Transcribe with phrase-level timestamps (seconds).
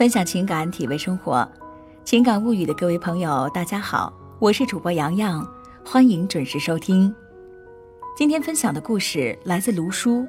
[0.00, 1.46] 分享情感，体味生活。
[2.04, 5.46] 情感物语的各位朋友，大家好，我是主播洋洋，
[5.84, 7.14] 欢迎准时收听。
[8.16, 10.26] 今天分享的故事来自卢叔。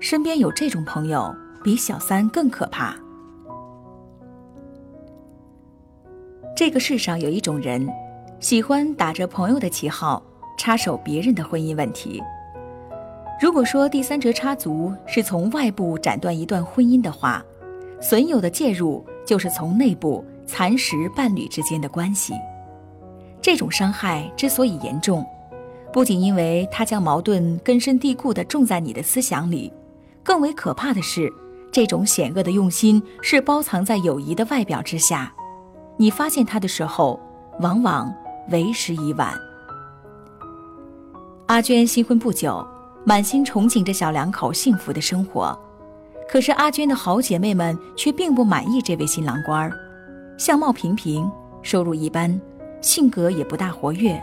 [0.00, 1.34] 身边有这种朋友，
[1.64, 2.94] 比小三更可怕。
[6.54, 7.88] 这个世上有一种人，
[8.38, 10.22] 喜欢打着朋友的旗号
[10.58, 12.22] 插手别人的婚姻问题。
[13.40, 17.42] 如果说第三者插足是从外部斩断一段婚姻的话，
[18.00, 22.34] 损友的介入就是从内部蚕食伴侣之间的关系。
[23.40, 25.24] 这种伤害之所以严重，
[25.92, 29.72] 不仅因为他将矛盾根深蒂固地种在你的思想里，
[30.22, 31.32] 更为可怕的是，
[31.72, 35.32] 这种险恶的用心是包藏在友谊的外表之下。
[35.96, 37.18] 你发现他的时候，
[37.60, 38.12] 往往
[38.50, 39.32] 为时已晚。
[41.46, 42.66] 阿娟新婚不久。
[43.08, 45.56] 满心憧憬着小两口幸福的生活，
[46.28, 49.72] 可是阿娟的好姐妹们却并不满意这位新郎官儿，
[50.36, 51.30] 相貌平平，
[51.62, 52.40] 收入一般，
[52.80, 54.20] 性格也不大活跃。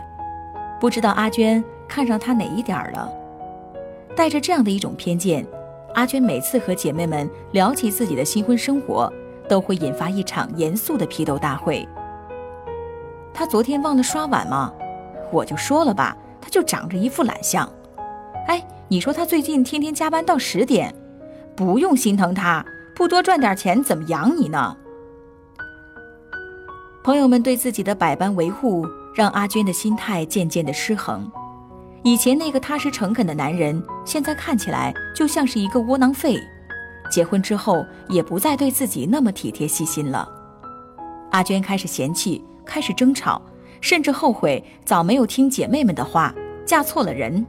[0.80, 3.10] 不知道阿娟看上他哪一点了？
[4.14, 5.46] 带着这样的一种偏见，
[5.94, 9.10] 阿娟每次和姐妹们聊起自己的新婚生活，
[9.48, 11.88] 都会引发一场严肃的批斗大会。
[13.32, 14.72] 他昨天忘了刷碗吗？
[15.32, 17.68] 我就说了吧，他就长着一副懒相。
[18.46, 18.62] 哎。
[18.86, 20.94] 你说他最近天天加班到十点，
[21.56, 24.76] 不用心疼他，不多赚点钱怎么养你呢？
[27.02, 31.30] 朋友们对自己的百般维护，让阿娟的心态渐渐的失衡。
[32.02, 36.38] 以前那个踏实诚恳的男人，现在看起来就像是一个窝囊废。
[37.10, 40.28] 结婚之后，也不再对自己那么体贴细心了。
[41.30, 43.40] 阿娟开始嫌弃，开始争吵，
[43.80, 47.46] 甚至后悔早没有听姐妹们的话，嫁错了人。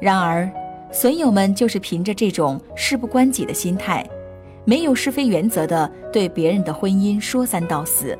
[0.00, 0.50] 然而，
[0.92, 4.04] 损友们就是凭着这种事不关己的心态，
[4.64, 8.18] 没有是非原则的对别人的婚姻说三道四，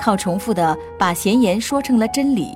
[0.00, 2.48] 靠重复的把闲言说成了真理，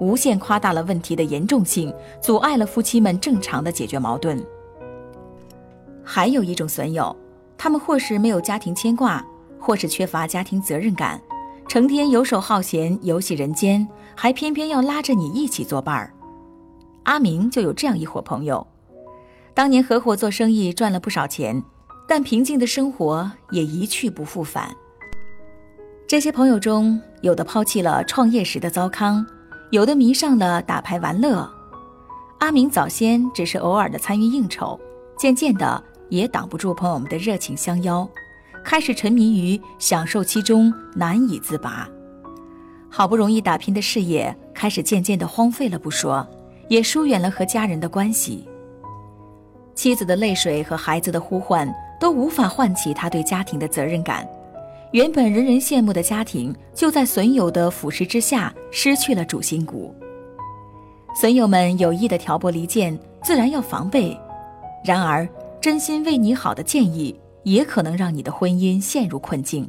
[0.00, 4.44] 无限夸大了问题的严重性，阻碍了夫妻们正常的解决矛盾。
[6.02, 7.14] 还有一种损友，
[7.56, 9.24] 他们或是没有家庭牵挂，
[9.58, 11.20] 或是缺乏家庭责任感，
[11.68, 13.86] 成天游手好闲、游戏人间，
[14.16, 16.12] 还偏偏要拉着你一起作伴儿。
[17.04, 18.66] 阿明就有这样一伙朋友，
[19.52, 21.62] 当年合伙做生意赚了不少钱，
[22.08, 24.74] 但平静的生活也一去不复返。
[26.06, 29.24] 这些朋友中，有的抛弃了创业时的糟糠，
[29.70, 31.48] 有的迷上了打牌玩乐。
[32.38, 34.78] 阿明早先只是偶尔的参与应酬，
[35.18, 38.08] 渐渐的也挡不住朋友们的热情相邀，
[38.64, 41.88] 开始沉迷于享受其中，难以自拔。
[42.90, 46.26] 好不容易打拼的事业，开始渐渐的荒废了不说。
[46.68, 48.46] 也疏远了和家人的关系。
[49.74, 54.26] 妻子的泪水和孩子的呼唤都无法唤起他对家庭的责任感。
[54.92, 59.92] 原本人人羡慕的家庭，就在损友的腐蚀之下失去了主心骨。
[61.20, 64.16] 损友们有意的挑拨离间，自然要防备。
[64.84, 65.28] 然而，
[65.60, 69.68] 真心为你好的建议，也可能让你的婚姻陷入困境。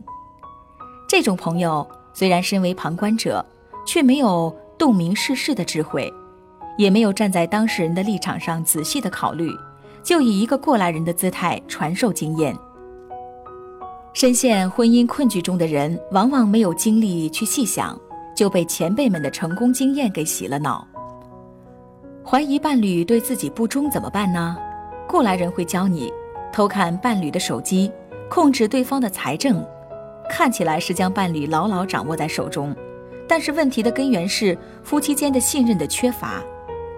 [1.07, 3.43] 这种朋友虽然身为旁观者，
[3.87, 6.13] 却没有洞明世事的智慧。
[6.77, 9.49] 也没有站在当事人的立场上仔细的考虑，
[10.03, 12.55] 就以一个过来人的姿态传授经验。
[14.13, 17.99] 深陷婚姻困局中的人，往往没有精力去细想，
[18.35, 20.87] 就被前辈们的成功经验给洗了脑。
[22.23, 24.55] 怀疑伴侣对自己不忠怎么办呢？
[25.07, 26.11] 过来人会教你
[26.51, 27.91] 偷看伴侣的手机，
[28.29, 29.63] 控制对方的财政，
[30.29, 32.75] 看起来是将伴侣牢牢掌握在手中，
[33.27, 36.41] 但是问题的根源是夫妻间的信任的缺乏。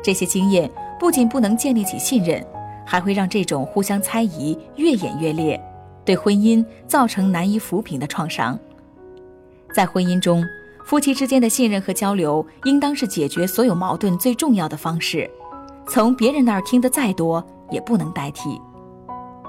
[0.08, 2.42] 这些经验不仅不能建立起信任，
[2.86, 5.62] 还会让这种互相猜疑越演越烈，
[6.06, 8.58] 对婚姻造成难以抚平的创伤。
[9.76, 10.46] 在婚姻中，
[10.86, 15.30] 夫妻之间的信任和交流应当是解决所有矛盾最重要的方式，
[15.90, 18.58] 从别人那儿听得再多也不能代替。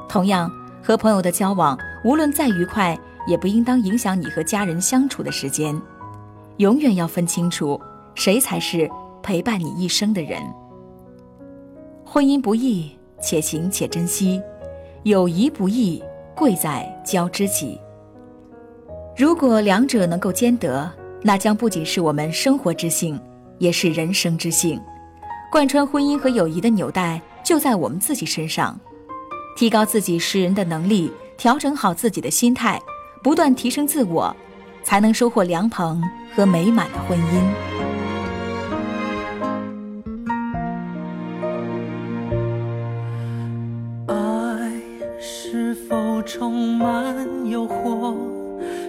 [0.09, 0.51] 同样，
[0.83, 2.99] 和朋友的交往，无论再愉快，
[3.29, 5.81] 也不应当影响你和家人相处的时间。
[6.57, 7.81] 永远要分清楚，
[8.17, 8.91] 谁才是。
[9.29, 10.43] 陪伴你一生的人，
[12.03, 12.91] 婚姻不易，
[13.21, 14.41] 且行且珍惜；
[15.03, 16.03] 友谊不易，
[16.35, 17.79] 贵在交知己。
[19.15, 20.91] 如果两者能够兼得，
[21.21, 23.21] 那将不仅是我们生活之幸，
[23.59, 24.81] 也是人生之幸。
[25.53, 28.81] 贯穿婚姻和友谊的纽带就在我们自己身上，
[29.59, 32.81] 提高自己识人的能力，调整好自己的心态，
[33.23, 34.35] 不断提升自我，
[34.83, 36.03] 才能收获良朋
[36.35, 37.88] 和美满的婚姻。
[45.51, 48.15] 是否充满诱惑？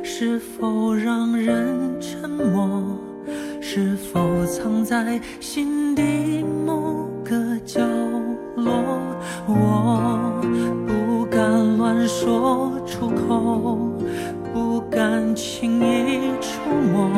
[0.03, 3.00] 是否让人沉默？
[3.61, 7.79] 是否藏在心底某个角
[8.57, 8.73] 落？
[9.47, 10.41] 我
[10.85, 13.79] 不敢乱说出口，
[14.53, 16.59] 不敢轻易触
[16.91, 17.09] 摸，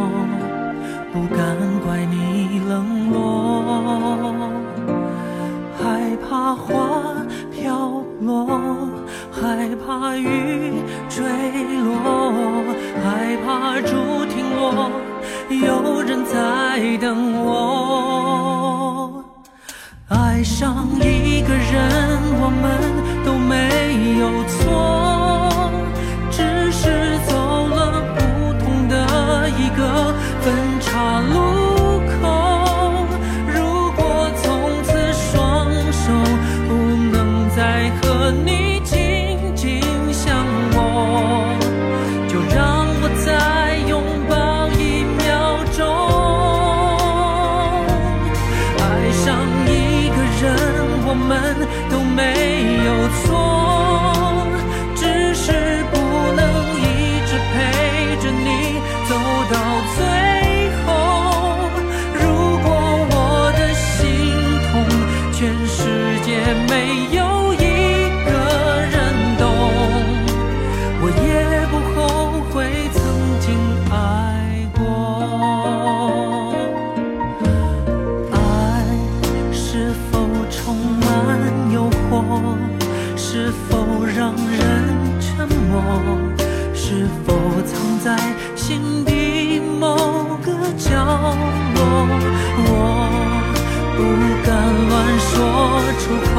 [1.12, 4.52] 不敢怪你冷落，
[5.80, 8.48] 害怕花飘落，
[9.42, 10.72] 害怕雨
[11.10, 11.26] 坠
[11.84, 12.64] 落，
[13.04, 14.92] 害怕竹停落。
[15.50, 19.24] 有人在等我，
[20.10, 22.64] 爱上一个人，我们
[23.26, 23.56] 都没
[24.20, 25.72] 有错，
[26.30, 27.34] 只是走
[27.68, 28.20] 了不
[28.64, 28.94] 同的
[29.58, 31.36] 一个分岔路
[53.24, 53.30] 错，
[54.96, 55.02] 只
[55.34, 55.52] 是
[55.92, 55.96] 不
[56.36, 56.42] 能
[56.78, 56.82] 一
[57.28, 57.56] 直陪
[58.22, 58.48] 着你
[59.08, 59.12] 走
[59.52, 59.56] 到
[59.96, 60.00] 最
[60.86, 60.88] 后。
[62.14, 62.22] 如
[62.64, 62.66] 果
[63.12, 63.16] 我
[63.58, 64.00] 的心
[64.68, 64.72] 痛，
[65.32, 65.80] 全世
[66.26, 66.30] 界
[66.70, 66.72] 没
[67.16, 67.20] 有
[67.54, 67.58] 一
[68.26, 68.30] 个
[68.92, 68.94] 人
[69.38, 69.42] 懂，
[71.02, 71.30] 我也
[71.72, 71.98] 不后
[72.52, 72.54] 悔
[72.94, 73.00] 曾
[73.40, 73.46] 经
[73.92, 73.94] 爱
[74.78, 74.80] 过。
[78.32, 78.36] 爱
[79.52, 79.60] 是
[80.12, 80.12] 否
[80.50, 80.62] 充
[81.02, 81.11] 满
[84.32, 84.60] 让人
[85.20, 85.82] 沉默？
[86.74, 87.34] 是否
[87.66, 88.08] 藏在
[88.56, 89.96] 心底某
[90.44, 90.90] 个角
[91.76, 91.80] 落？
[92.64, 92.70] 我
[93.98, 94.00] 不
[94.46, 94.50] 敢
[94.90, 95.30] 乱说
[96.00, 96.36] 出口，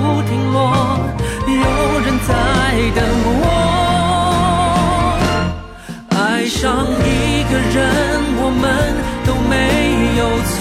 [0.00, 0.58] 不停落，
[1.46, 2.30] 有人在
[2.96, 3.04] 等
[3.42, 3.44] 我。
[6.16, 7.78] 爱上一个人，
[8.38, 8.64] 我们
[9.26, 9.52] 都没
[10.16, 10.58] 有错，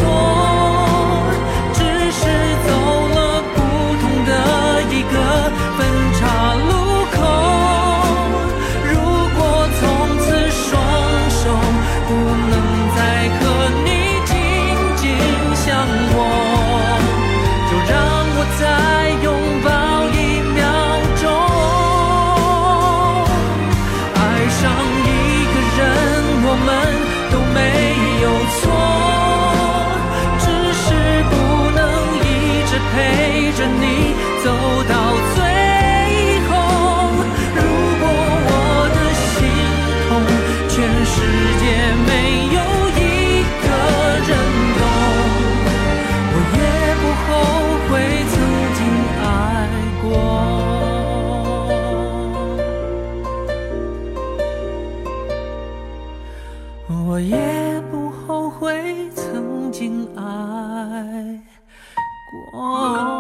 [57.30, 60.24] 也不后悔曾经爱
[62.52, 63.19] 过。